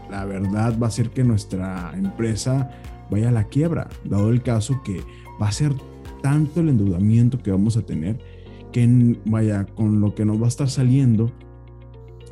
la 0.10 0.24
verdad 0.24 0.80
va 0.82 0.88
a 0.88 0.92
ser 0.92 1.10
que 1.10 1.26
nuestra 1.26 1.92
empresa 1.94 2.72
vaya 3.12 3.28
a 3.28 3.34
la 3.34 3.44
quiebra, 3.44 3.90
dado 4.06 4.30
el 4.30 4.42
caso 4.42 4.82
que 4.82 5.04
va 5.41 5.48
a 5.48 5.51
ser 5.51 5.74
tanto 6.22 6.62
el 6.62 6.70
endeudamiento 6.70 7.38
que 7.39 7.51
vamos 7.51 7.77
a 7.77 7.82
tener 7.82 8.20
que 8.72 9.17
vaya 9.25 9.65
con 9.65 10.01
lo 10.01 10.13
que 10.13 10.25
nos 10.25 10.41
va 10.41 10.46
a 10.46 10.50
estar 10.50 10.70
saliendo 10.70 11.32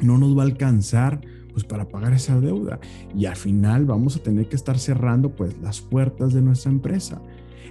no 0.01 0.17
nos 0.17 0.38
va 0.38 0.43
a 0.43 0.45
alcanzar 0.45 1.21
pues 1.55 1.63
para 1.63 1.88
pagar 1.88 2.12
esa 2.12 2.39
deuda 2.39 2.79
y 3.17 3.27
al 3.27 3.38
final 3.38 3.85
vamos 3.85 4.17
a 4.17 4.19
tener 4.19 4.50
que 4.50 4.57
estar 4.57 4.77
cerrando 4.77 5.29
pues 5.29 5.55
las 5.62 5.79
puertas 5.79 6.33
de 6.33 6.41
nuestra 6.41 6.69
empresa. 6.69 7.21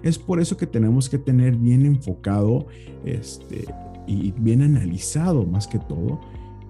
Es 0.03 0.19
por 0.19 0.41
eso 0.41 0.57
que 0.57 0.67
tenemos 0.67 1.11
que 1.11 1.19
tener 1.19 1.57
bien 1.57 1.85
enfocado 1.85 2.67
este, 3.05 3.67
y 4.07 4.33
bien 4.39 4.63
analizado 4.63 5.45
más 5.45 5.67
que 5.67 5.79
todo 5.79 6.19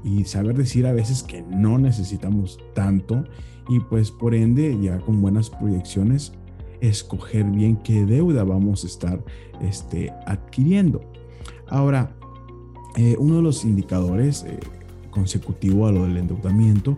y 0.02 0.24
saber 0.24 0.56
decir 0.56 0.86
a 0.86 0.92
veces 0.92 1.22
que 1.22 1.42
no 1.42 1.78
necesitamos 1.78 2.58
tanto 2.74 3.24
y 3.68 3.78
pues 3.78 4.10
por 4.10 4.34
ende 4.34 4.76
ya 4.82 4.98
con 4.98 5.22
buenas 5.22 5.50
proyecciones 5.50 6.32
escoger 6.88 7.44
bien 7.44 7.76
qué 7.76 8.04
deuda 8.06 8.44
vamos 8.44 8.84
a 8.84 8.86
estar 8.86 9.24
este, 9.60 10.12
adquiriendo. 10.26 11.00
Ahora, 11.68 12.14
eh, 12.96 13.16
uno 13.18 13.36
de 13.36 13.42
los 13.42 13.64
indicadores 13.64 14.44
eh, 14.44 14.58
consecutivo 15.10 15.86
a 15.86 15.92
lo 15.92 16.04
del 16.04 16.16
endeudamiento 16.16 16.96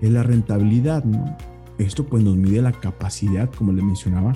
es 0.00 0.10
la 0.10 0.22
rentabilidad, 0.22 1.04
¿no? 1.04 1.36
Esto 1.78 2.06
pues 2.06 2.22
nos 2.22 2.36
mide 2.36 2.62
la 2.62 2.72
capacidad, 2.72 3.50
como 3.50 3.72
le 3.72 3.82
mencionaba, 3.82 4.34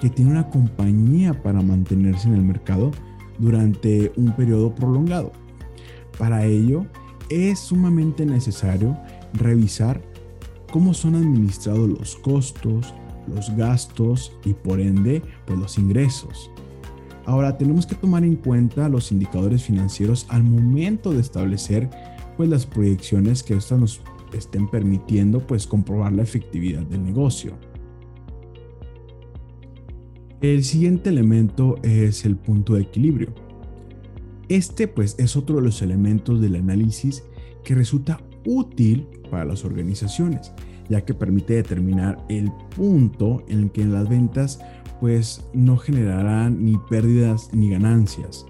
que 0.00 0.08
tiene 0.08 0.30
una 0.30 0.48
compañía 0.50 1.42
para 1.42 1.60
mantenerse 1.62 2.28
en 2.28 2.34
el 2.34 2.42
mercado 2.42 2.92
durante 3.38 4.12
un 4.16 4.34
periodo 4.36 4.74
prolongado. 4.74 5.32
Para 6.18 6.44
ello 6.46 6.86
es 7.28 7.58
sumamente 7.58 8.24
necesario 8.24 8.96
revisar 9.32 10.00
cómo 10.70 10.94
son 10.94 11.16
administrados 11.16 11.88
los 11.88 12.16
costos, 12.16 12.94
los 13.28 13.54
gastos 13.56 14.32
y 14.44 14.52
por 14.52 14.80
ende 14.80 15.22
pues 15.46 15.58
los 15.58 15.78
ingresos. 15.78 16.50
Ahora 17.24 17.58
tenemos 17.58 17.86
que 17.86 17.96
tomar 17.96 18.24
en 18.24 18.36
cuenta 18.36 18.88
los 18.88 19.10
indicadores 19.10 19.64
financieros 19.64 20.26
al 20.28 20.44
momento 20.44 21.12
de 21.12 21.20
establecer 21.20 21.90
pues 22.36 22.48
las 22.48 22.66
proyecciones 22.66 23.42
que 23.42 23.54
estas 23.54 23.80
nos 23.80 24.00
estén 24.32 24.68
permitiendo 24.68 25.44
pues 25.44 25.66
comprobar 25.66 26.12
la 26.12 26.22
efectividad 26.22 26.82
del 26.82 27.04
negocio. 27.04 27.54
El 30.40 30.64
siguiente 30.64 31.10
elemento 31.10 31.76
es 31.82 32.24
el 32.24 32.36
punto 32.36 32.74
de 32.74 32.82
equilibrio. 32.82 33.34
Este 34.48 34.86
pues 34.86 35.16
es 35.18 35.36
otro 35.36 35.56
de 35.56 35.62
los 35.62 35.82
elementos 35.82 36.40
del 36.40 36.56
análisis 36.56 37.24
que 37.64 37.74
resulta 37.74 38.20
útil 38.44 39.08
para 39.30 39.44
las 39.44 39.64
organizaciones, 39.64 40.52
ya 40.88 41.04
que 41.04 41.14
permite 41.14 41.54
determinar 41.54 42.24
el 42.28 42.50
punto 42.74 43.44
en 43.48 43.64
el 43.64 43.70
que 43.70 43.84
las 43.84 44.08
ventas 44.08 44.60
pues 45.00 45.44
no 45.52 45.76
generarán 45.76 46.64
ni 46.64 46.78
pérdidas 46.88 47.50
ni 47.52 47.70
ganancias, 47.70 48.46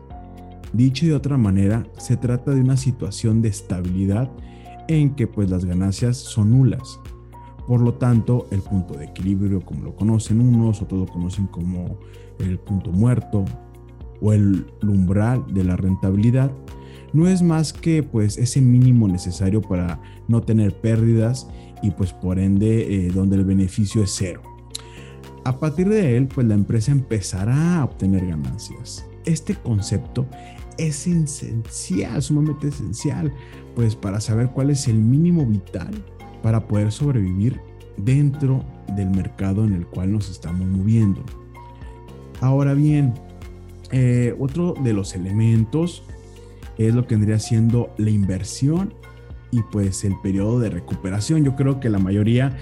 Dicho 0.76 1.06
de 1.06 1.14
otra 1.14 1.38
manera, 1.38 1.86
se 1.96 2.18
trata 2.18 2.50
de 2.50 2.60
una 2.60 2.76
situación 2.76 3.40
de 3.40 3.48
estabilidad 3.48 4.30
en 4.88 5.14
que 5.14 5.26
pues 5.26 5.48
las 5.48 5.64
ganancias 5.64 6.18
son 6.18 6.50
nulas. 6.50 7.00
Por 7.66 7.80
lo 7.80 7.94
tanto, 7.94 8.46
el 8.50 8.60
punto 8.60 8.92
de 8.94 9.06
equilibrio, 9.06 9.60
como 9.60 9.84
lo 9.84 9.96
conocen 9.96 10.40
unos, 10.40 10.82
otros 10.82 11.00
lo 11.00 11.06
conocen 11.06 11.46
como 11.46 11.98
el 12.38 12.58
punto 12.58 12.92
muerto 12.92 13.44
o 14.20 14.32
el 14.32 14.66
umbral 14.82 15.44
de 15.52 15.64
la 15.64 15.76
rentabilidad, 15.76 16.50
no 17.12 17.26
es 17.26 17.40
más 17.40 17.72
que 17.72 18.02
pues 18.02 18.36
ese 18.36 18.60
mínimo 18.60 19.08
necesario 19.08 19.62
para 19.62 20.00
no 20.28 20.42
tener 20.42 20.74
pérdidas 20.74 21.48
y 21.86 21.90
pues 21.92 22.12
por 22.12 22.38
ende 22.38 23.06
eh, 23.06 23.10
donde 23.12 23.36
el 23.36 23.44
beneficio 23.44 24.02
es 24.02 24.10
cero. 24.14 24.42
A 25.44 25.58
partir 25.58 25.88
de 25.88 26.16
él, 26.16 26.26
pues 26.26 26.46
la 26.46 26.54
empresa 26.54 26.90
empezará 26.90 27.78
a 27.78 27.84
obtener 27.84 28.26
ganancias. 28.26 29.06
Este 29.24 29.54
concepto 29.54 30.26
es 30.76 31.06
esencial, 31.06 32.20
sumamente 32.20 32.68
esencial, 32.68 33.32
pues 33.76 33.94
para 33.94 34.20
saber 34.20 34.48
cuál 34.50 34.70
es 34.70 34.88
el 34.88 34.96
mínimo 34.96 35.46
vital 35.46 36.04
para 36.42 36.66
poder 36.66 36.90
sobrevivir 36.90 37.60
dentro 37.96 38.64
del 38.96 39.10
mercado 39.10 39.64
en 39.64 39.74
el 39.74 39.86
cual 39.86 40.12
nos 40.12 40.28
estamos 40.30 40.66
moviendo. 40.66 41.22
Ahora 42.40 42.74
bien, 42.74 43.14
eh, 43.92 44.34
otro 44.38 44.74
de 44.82 44.92
los 44.92 45.14
elementos 45.14 46.02
es 46.76 46.94
lo 46.94 47.06
que 47.06 47.14
vendría 47.14 47.38
siendo 47.38 47.94
la 47.98 48.10
inversión 48.10 48.92
y 49.56 49.62
pues 49.62 50.04
el 50.04 50.14
periodo 50.20 50.60
de 50.60 50.68
recuperación. 50.68 51.44
Yo 51.44 51.56
creo 51.56 51.80
que 51.80 51.88
la 51.88 51.98
mayoría 51.98 52.58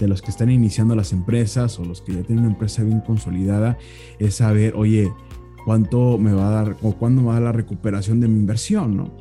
de 0.00 0.08
los 0.08 0.22
que 0.22 0.30
están 0.30 0.50
iniciando 0.50 0.96
las 0.96 1.12
empresas 1.12 1.78
o 1.78 1.84
los 1.84 2.00
que 2.00 2.14
ya 2.14 2.22
tienen 2.22 2.44
una 2.44 2.54
empresa 2.54 2.82
bien 2.82 3.00
consolidada 3.00 3.76
es 4.18 4.36
saber, 4.36 4.74
oye, 4.74 5.12
cuánto 5.66 6.16
me 6.16 6.32
va 6.32 6.48
a 6.48 6.50
dar 6.50 6.76
o 6.82 6.92
cuándo 6.92 7.20
me 7.20 7.28
va 7.28 7.32
a 7.32 7.40
dar 7.40 7.42
la 7.44 7.52
recuperación 7.52 8.20
de 8.20 8.28
mi 8.28 8.38
inversión, 8.38 8.96
¿no? 8.96 9.14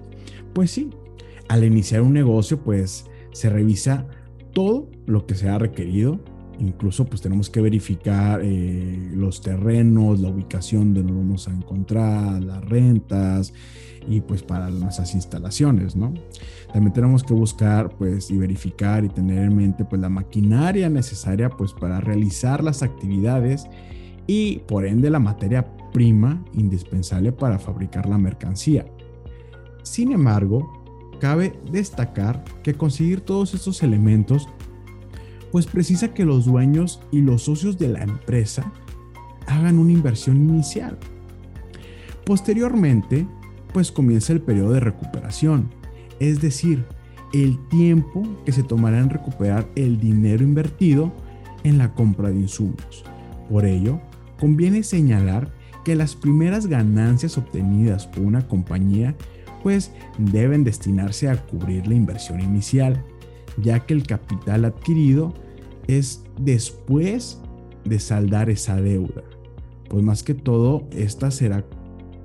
Pues 0.54 0.72
sí, 0.72 0.90
al 1.50 1.66
iniciar 1.66 2.02
un 2.02 2.14
negocio, 2.14 2.62
pues 2.62 3.06
se 3.34 3.50
revisa 3.50 4.08
todo 4.54 4.90
lo 5.06 5.26
que 5.26 5.36
se 5.36 5.50
ha 5.50 5.58
requerido. 5.58 6.22
Incluso 6.60 7.06
pues 7.06 7.22
tenemos 7.22 7.50
que 7.50 7.62
verificar 7.62 8.42
eh, 8.44 9.10
los 9.14 9.42
terrenos, 9.42 10.20
la 10.20 10.30
ubicación 10.30 10.94
donde 10.94 11.12
nos 11.12 11.22
vamos 11.22 11.48
a 11.48 11.52
encontrar, 11.52 12.42
las 12.44 12.64
rentas 12.66 13.54
y 14.08 14.22
pues 14.22 14.42
para 14.42 14.70
nuestras 14.70 15.14
instalaciones, 15.14 15.96
¿no? 15.96 16.14
También 16.74 16.94
tenemos 16.94 17.24
que 17.24 17.34
buscar 17.34 17.90
pues 17.98 18.32
y 18.32 18.38
verificar 18.38 19.06
y 19.06 19.10
tener 19.10 19.44
en 19.44 19.56
mente 19.56 19.86
pues 19.86 20.02
la 20.02 20.10
maquinaria 20.10 20.90
necesaria 20.90 21.50
pues 21.50 21.74
para 21.74 22.00
realizar 22.00 22.64
las 22.64 22.84
actividades 22.84 23.68
y 24.26 24.60
por 24.68 24.86
ende 24.86 25.10
la 25.10 25.20
materia 25.20 25.66
prima 25.94 26.44
indispensable 26.54 27.32
para 27.32 27.60
fabricar 27.60 28.08
la 28.08 28.18
mercancía. 28.18 28.86
Sin 29.84 30.12
embargo, 30.12 30.84
cabe 31.20 31.54
destacar 31.72 32.44
que 32.64 32.74
conseguir 32.74 33.22
todos 33.22 33.54
estos 33.54 33.82
elementos 33.84 34.48
pues 35.58 35.66
precisa 35.66 36.14
que 36.14 36.24
los 36.24 36.46
dueños 36.46 37.02
y 37.12 37.22
los 37.22 37.46
socios 37.46 37.80
de 37.80 37.88
la 37.88 38.04
empresa 38.04 38.72
hagan 39.48 39.80
una 39.80 39.92
inversión 39.92 40.38
inicial. 40.38 41.00
Posteriormente, 42.28 43.26
pues 43.74 43.92
comienza 43.92 44.34
el 44.34 44.42
periodo 44.42 44.74
de 44.74 44.82
recuperación, 44.82 45.72
es 46.20 46.42
decir, 46.42 46.86
el 47.34 47.58
tiempo 47.70 48.22
que 48.46 48.52
se 48.52 48.62
tomará 48.62 49.00
en 49.00 49.10
recuperar 49.10 49.68
el 49.76 50.00
dinero 50.00 50.44
invertido 50.44 51.12
en 51.64 51.80
la 51.80 51.96
compra 51.96 52.30
de 52.30 52.36
insumos. 52.36 53.04
Por 53.50 53.66
ello, 53.66 54.00
conviene 54.40 54.84
señalar 54.84 55.52
que 55.84 55.96
las 55.96 56.16
primeras 56.16 56.68
ganancias 56.68 57.36
obtenidas 57.36 58.06
por 58.06 58.24
una 58.24 58.48
compañía 58.48 59.16
pues 59.64 59.92
deben 60.20 60.64
destinarse 60.64 61.28
a 61.30 61.48
cubrir 61.48 61.88
la 61.88 61.96
inversión 61.96 62.42
inicial, 62.42 63.04
ya 63.58 63.80
que 63.88 63.96
el 63.96 64.06
capital 64.06 64.66
adquirido 64.66 65.34
es 65.88 66.24
después 66.40 67.42
de 67.86 68.00
saldar 68.00 68.50
esa 68.50 68.80
deuda. 68.82 69.24
Pues 69.90 70.04
más 70.04 70.24
que 70.24 70.34
todo, 70.34 70.88
esta 70.92 71.32
será 71.32 71.66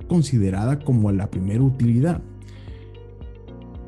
considerada 0.08 0.80
como 0.80 1.10
la 1.12 1.30
primera 1.30 1.62
utilidad. 1.62 2.20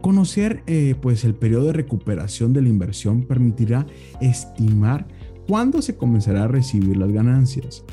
Conocer 0.00 0.62
eh, 0.66 0.94
pues 1.00 1.24
el 1.24 1.34
periodo 1.34 1.66
de 1.66 1.72
recuperación 1.72 2.52
de 2.52 2.62
la 2.62 2.68
inversión 2.68 3.22
permitirá 3.22 3.86
estimar 4.20 5.06
cuándo 5.48 5.82
se 5.82 5.96
comenzará 5.96 6.44
a 6.44 6.48
recibir 6.48 6.96
las 6.96 7.10
ganancias, 7.10 7.84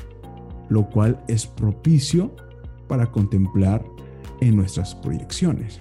lo 0.68 0.88
cual 0.88 1.22
es 1.28 1.46
propicio 1.46 2.34
para 2.86 3.10
contemplar 3.10 3.84
en 4.40 4.56
nuestras 4.56 4.94
proyecciones. 4.94 5.80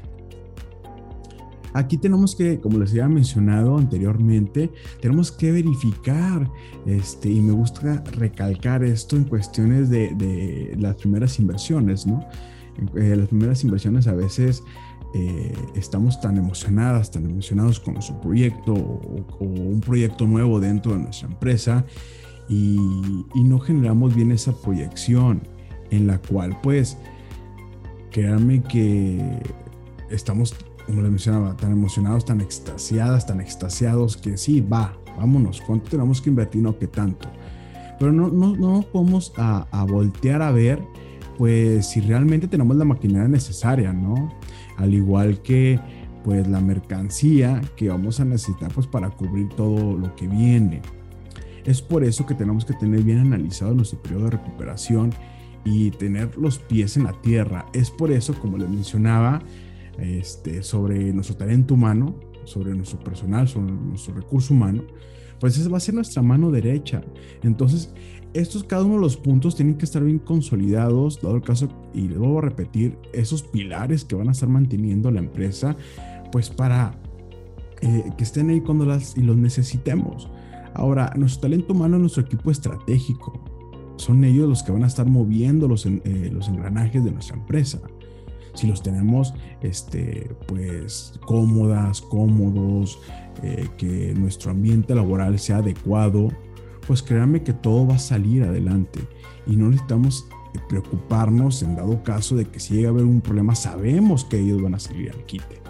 Aquí 1.73 1.97
tenemos 1.97 2.35
que, 2.35 2.59
como 2.59 2.79
les 2.79 2.91
había 2.91 3.07
mencionado 3.07 3.77
anteriormente, 3.77 4.71
tenemos 5.01 5.31
que 5.31 5.51
verificar, 5.51 6.51
este, 6.85 7.29
y 7.29 7.41
me 7.41 7.53
gusta 7.53 8.03
recalcar 8.11 8.83
esto 8.83 9.15
en 9.15 9.23
cuestiones 9.23 9.89
de, 9.89 10.75
las 10.77 10.95
primeras 10.97 11.39
inversiones, 11.39 12.05
¿no? 12.05 12.25
Eh, 12.95 13.15
las 13.15 13.27
primeras 13.27 13.63
inversiones 13.63 14.07
a 14.07 14.13
veces 14.13 14.63
eh, 15.13 15.53
estamos 15.75 16.19
tan 16.21 16.37
emocionadas, 16.37 17.11
tan 17.11 17.25
emocionados 17.25 17.79
con 17.79 17.95
nuestro 17.95 18.19
proyecto 18.21 18.73
o, 18.73 19.43
un 19.43 19.81
proyecto 19.81 20.25
nuevo 20.25 20.59
dentro 20.59 20.93
de 20.93 20.99
nuestra 20.99 21.27
empresa 21.27 21.85
y, 22.47 22.77
y, 23.35 23.43
no 23.43 23.59
generamos 23.59 24.15
bien 24.15 24.31
esa 24.31 24.53
proyección 24.53 25.41
en 25.89 26.07
la 26.07 26.17
cual 26.21 26.57
pues 26.61 26.97
créanme 28.11 28.63
que 28.63 29.41
estamos 30.09 30.55
como 30.91 31.03
les 31.03 31.11
mencionaba, 31.11 31.55
tan 31.55 31.71
emocionados, 31.71 32.25
tan 32.25 32.41
extasiadas, 32.41 33.25
tan 33.25 33.41
extasiados 33.41 34.17
que 34.17 34.37
sí, 34.37 34.61
va, 34.61 34.93
vámonos, 35.17 35.61
¿cuánto 35.61 35.89
tenemos 35.89 36.21
que 36.21 36.29
invertir? 36.29 36.61
No, 36.61 36.77
que 36.77 36.87
tanto. 36.87 37.29
Pero 37.97 38.11
no, 38.11 38.27
no, 38.27 38.55
no 38.55 38.85
vamos 38.93 39.33
a, 39.37 39.67
a 39.71 39.83
voltear 39.85 40.41
a 40.41 40.51
ver, 40.51 40.81
pues, 41.37 41.87
si 41.87 42.01
realmente 42.01 42.47
tenemos 42.47 42.75
la 42.75 42.85
maquinaria 42.85 43.27
necesaria, 43.27 43.93
¿no? 43.93 44.31
Al 44.77 44.93
igual 44.93 45.41
que, 45.41 45.79
pues, 46.23 46.47
la 46.47 46.59
mercancía 46.59 47.61
que 47.75 47.89
vamos 47.89 48.19
a 48.19 48.25
necesitar, 48.25 48.71
pues, 48.73 48.85
para 48.85 49.09
cubrir 49.09 49.49
todo 49.49 49.97
lo 49.97 50.15
que 50.15 50.27
viene. 50.27 50.81
Es 51.63 51.81
por 51.81 52.03
eso 52.03 52.25
que 52.25 52.33
tenemos 52.33 52.65
que 52.65 52.73
tener 52.73 53.01
bien 53.03 53.19
analizado 53.19 53.73
nuestro 53.73 54.01
periodo 54.01 54.25
de 54.25 54.31
recuperación 54.31 55.13
y 55.63 55.91
tener 55.91 56.37
los 56.37 56.59
pies 56.59 56.97
en 56.97 57.03
la 57.03 57.13
tierra. 57.21 57.65
Es 57.73 57.91
por 57.91 58.11
eso, 58.11 58.33
como 58.33 58.57
les 58.57 58.69
mencionaba, 58.69 59.41
este, 60.01 60.63
sobre 60.63 61.13
nuestro 61.13 61.35
talento 61.35 61.75
humano, 61.75 62.15
sobre 62.43 62.73
nuestro 62.73 62.99
personal, 62.99 63.47
sobre 63.47 63.71
nuestro 63.71 64.13
recurso 64.13 64.53
humano, 64.53 64.83
pues 65.39 65.57
esa 65.57 65.69
va 65.69 65.77
a 65.77 65.81
ser 65.81 65.95
nuestra 65.95 66.21
mano 66.21 66.51
derecha. 66.51 67.03
Entonces, 67.43 67.93
estos, 68.33 68.63
cada 68.63 68.83
uno 68.83 68.95
de 68.95 69.01
los 69.01 69.17
puntos 69.17 69.55
tienen 69.55 69.75
que 69.75 69.85
estar 69.85 70.03
bien 70.03 70.19
consolidados, 70.19 71.21
dado 71.21 71.35
el 71.35 71.41
caso, 71.41 71.67
y 71.93 72.07
les 72.07 72.17
a 72.17 72.41
repetir, 72.41 72.97
esos 73.13 73.43
pilares 73.43 74.05
que 74.05 74.15
van 74.15 74.29
a 74.29 74.31
estar 74.31 74.49
manteniendo 74.49 75.11
la 75.11 75.19
empresa, 75.19 75.75
pues 76.31 76.49
para 76.49 76.95
eh, 77.81 78.03
que 78.17 78.23
estén 78.23 78.49
ahí 78.49 78.61
cuando 78.61 78.85
las 78.85 79.17
y 79.17 79.21
los 79.21 79.37
necesitemos. 79.37 80.29
Ahora, 80.73 81.13
nuestro 81.17 81.41
talento 81.41 81.73
humano 81.73 81.97
es 81.97 82.01
nuestro 82.01 82.23
equipo 82.23 82.51
estratégico. 82.51 83.43
Son 83.97 84.23
ellos 84.23 84.47
los 84.47 84.63
que 84.63 84.71
van 84.71 84.83
a 84.83 84.87
estar 84.87 85.05
moviendo 85.05 85.67
los, 85.67 85.85
eh, 85.85 86.29
los 86.31 86.47
engranajes 86.47 87.03
de 87.03 87.11
nuestra 87.11 87.35
empresa 87.35 87.81
si 88.53 88.67
los 88.67 88.83
tenemos 88.83 89.33
este, 89.61 90.29
pues 90.47 91.13
cómodas, 91.25 92.01
cómodos, 92.01 92.99
eh, 93.43 93.67
que 93.77 94.13
nuestro 94.15 94.51
ambiente 94.51 94.93
laboral 94.95 95.39
sea 95.39 95.57
adecuado, 95.57 96.29
pues 96.87 97.01
créanme 97.01 97.43
que 97.43 97.53
todo 97.53 97.87
va 97.87 97.95
a 97.95 97.99
salir 97.99 98.43
adelante 98.43 98.99
y 99.47 99.55
no 99.55 99.69
necesitamos 99.69 100.25
preocuparnos 100.67 101.63
en 101.63 101.75
dado 101.75 102.03
caso 102.03 102.35
de 102.35 102.45
que 102.45 102.59
si 102.59 102.75
llega 102.75 102.89
a 102.89 102.91
haber 102.91 103.05
un 103.05 103.21
problema, 103.21 103.55
sabemos 103.55 104.25
que 104.25 104.39
ellos 104.39 104.61
van 104.61 104.75
a 104.75 104.79
salir 104.79 105.11
al 105.11 105.23
quite. 105.25 105.61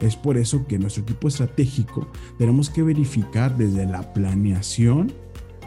Es 0.00 0.14
por 0.14 0.36
eso 0.36 0.66
que 0.66 0.78
nuestro 0.78 1.02
equipo 1.02 1.28
estratégico 1.28 2.06
tenemos 2.38 2.70
que 2.70 2.82
verificar 2.82 3.56
desde 3.56 3.86
la 3.86 4.12
planeación 4.12 5.12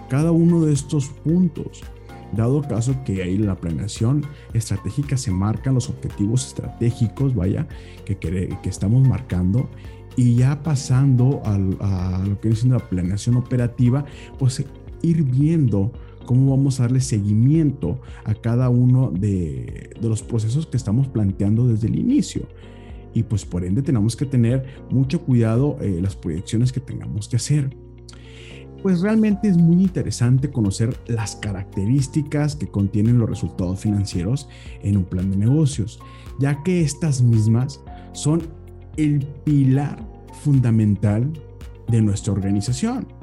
cada 0.08 0.32
uno 0.32 0.62
de 0.62 0.74
estos 0.74 1.08
puntos 1.08 1.82
dado 2.36 2.62
caso 2.62 2.96
que 3.04 3.24
ahí 3.24 3.38
la 3.38 3.56
planeación 3.56 4.26
estratégica 4.54 5.18
se 5.18 5.32
marcan 5.32 5.74
los 5.74 5.90
objetivos 5.90 6.48
estratégicos, 6.48 7.36
vaya, 7.36 7.68
que, 8.06 8.18
que, 8.18 8.70
estamos 8.70 9.08
marcando, 9.08 9.70
y 10.16 10.36
ya 10.36 10.62
pasando 10.64 11.42
a, 11.46 11.58
lo 12.26 12.40
que 12.40 12.50
es 12.50 12.66
la 12.66 12.80
planeación 12.80 13.36
operativa, 13.36 14.06
pues 14.38 14.64
ir 15.02 15.24
viendo 15.24 15.92
cómo 16.26 16.56
vamos 16.56 16.80
a 16.80 16.84
darle 16.84 17.02
seguimiento 17.02 18.02
a 18.24 18.36
cada 18.36 18.70
uno 18.70 19.12
de, 19.12 19.92
los 20.02 20.22
procesos 20.22 20.68
que 20.68 20.78
estamos 20.78 21.08
planteando 21.08 21.68
desde 21.68 21.88
el 21.88 21.98
inicio. 21.98 22.44
Y 23.14 23.24
pues 23.24 23.46
por 23.46 23.64
ende 23.64 23.82
tenemos 23.82 24.16
que 24.16 24.26
tener 24.26 24.66
mucho 24.92 25.22
cuidado 25.22 25.78
eh, 25.82 26.00
las 26.02 26.16
proyecciones 26.16 26.72
que 26.72 26.80
tengamos 26.80 27.28
que 27.28 27.38
hacer 27.38 27.76
pues 28.82 29.02
realmente 29.02 29.48
es 29.48 29.58
muy 29.58 29.84
interesante 29.84 30.52
conocer 30.52 30.96
las 31.08 31.36
características 31.36 32.56
que 32.56 32.68
contienen 32.68 33.18
los 33.18 33.30
resultados 33.30 33.80
financieros 33.80 34.48
en 34.82 34.98
un 34.98 35.04
plan 35.04 35.30
de 35.32 35.38
negocios, 35.38 36.00
ya 36.40 36.64
que 36.64 36.82
estas 36.82 37.22
mismas 37.22 37.82
son 38.14 38.42
el 38.98 39.26
pilar 39.44 39.98
fundamental 40.44 41.32
de 41.88 42.02
nuestra 42.02 42.34
organización. 42.34 43.19